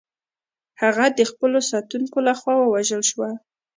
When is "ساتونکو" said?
1.71-2.17